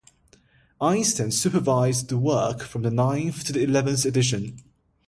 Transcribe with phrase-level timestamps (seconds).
[0.81, 4.57] Einstein supervised the work from the ninth to the eleventh edition.